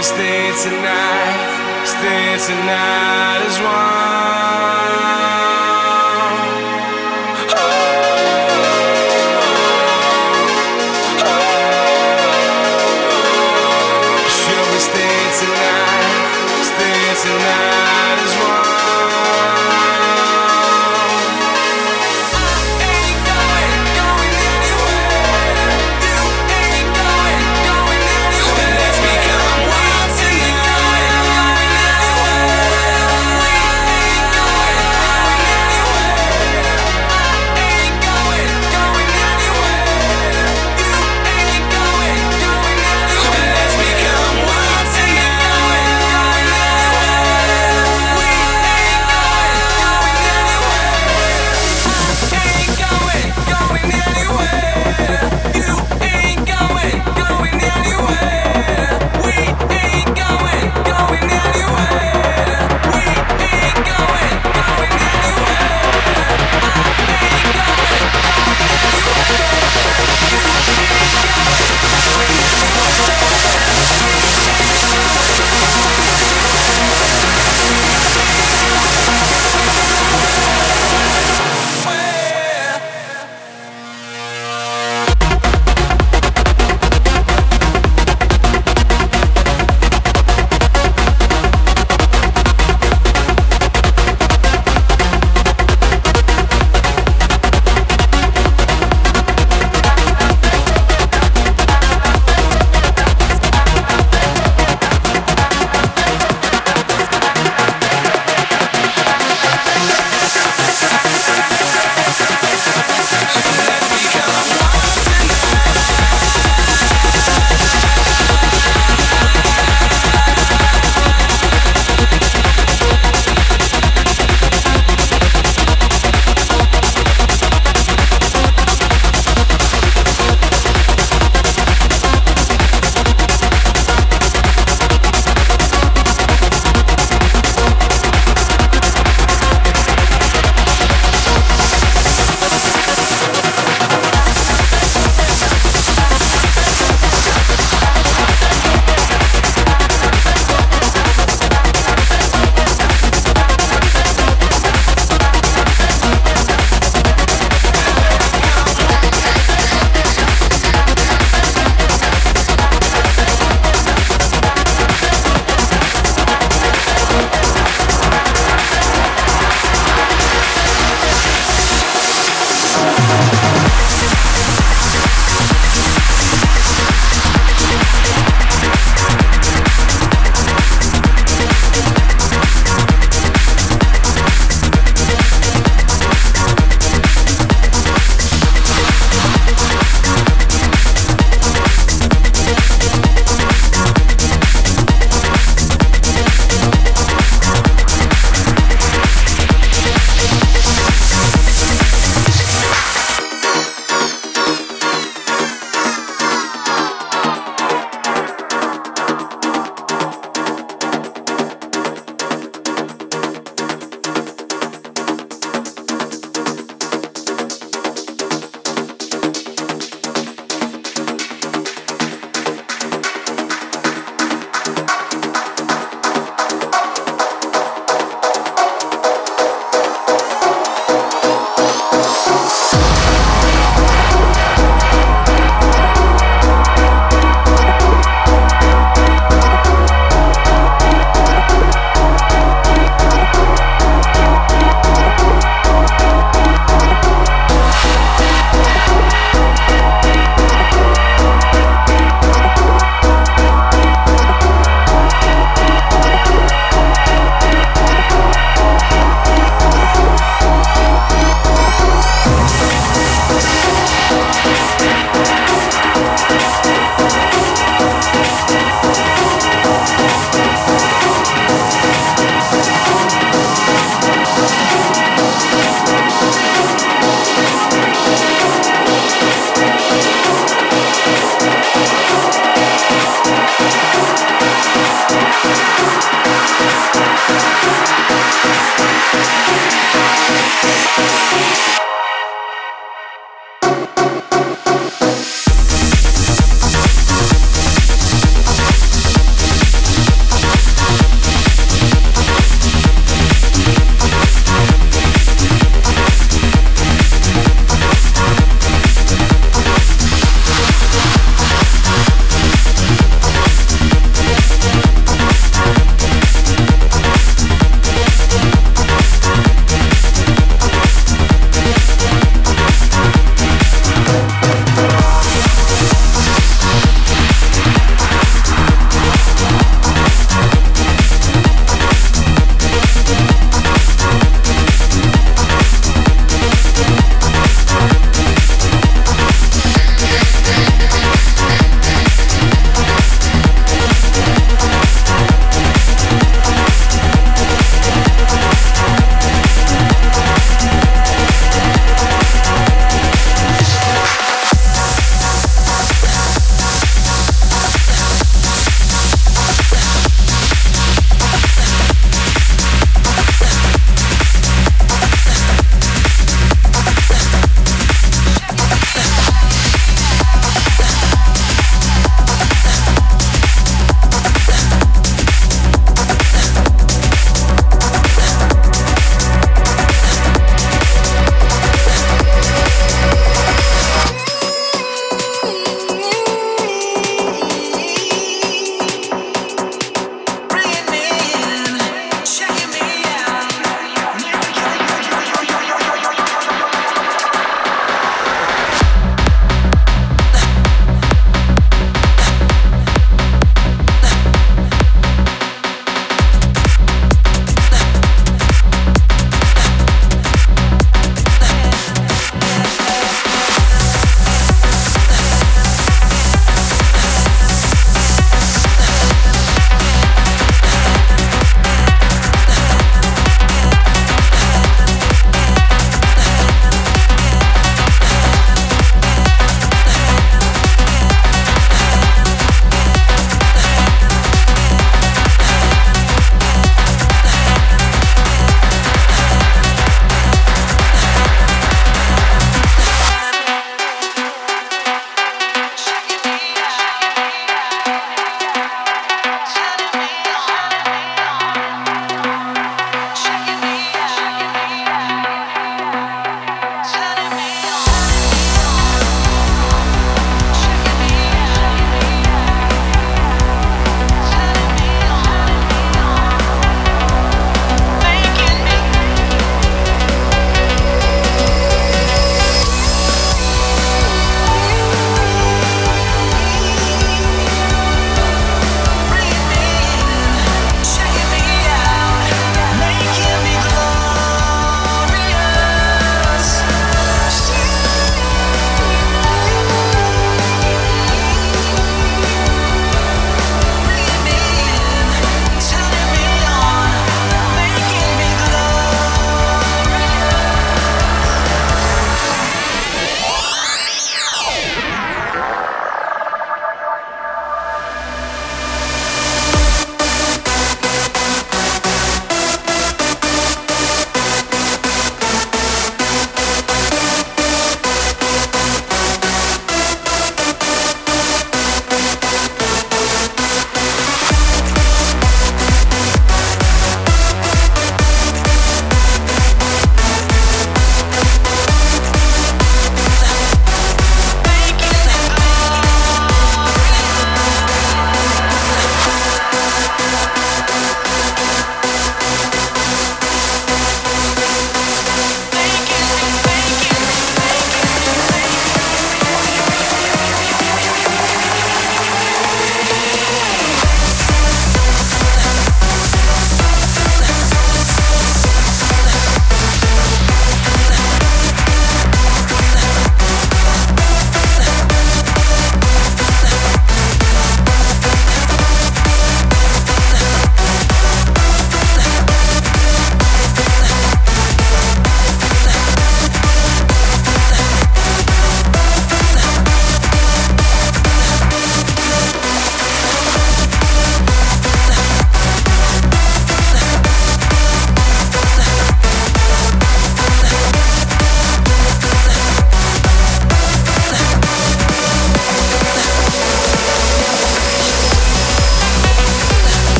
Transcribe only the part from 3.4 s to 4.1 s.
as one.